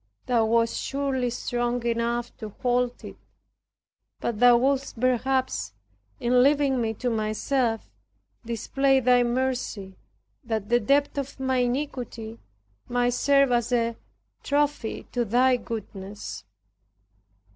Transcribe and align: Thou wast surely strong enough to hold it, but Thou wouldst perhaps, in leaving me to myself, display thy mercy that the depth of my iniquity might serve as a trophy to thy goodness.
Thou 0.25 0.45
wast 0.45 0.79
surely 0.81 1.29
strong 1.29 1.85
enough 1.85 2.35
to 2.37 2.49
hold 2.63 3.03
it, 3.03 3.17
but 4.19 4.39
Thou 4.39 4.57
wouldst 4.57 4.99
perhaps, 4.99 5.73
in 6.19 6.41
leaving 6.41 6.81
me 6.81 6.95
to 6.95 7.11
myself, 7.11 7.87
display 8.43 8.99
thy 8.99 9.21
mercy 9.21 9.95
that 10.43 10.69
the 10.69 10.79
depth 10.79 11.19
of 11.19 11.39
my 11.39 11.57
iniquity 11.57 12.39
might 12.87 13.13
serve 13.13 13.51
as 13.51 13.71
a 13.71 13.95
trophy 14.41 15.03
to 15.11 15.23
thy 15.23 15.55
goodness. 15.55 16.45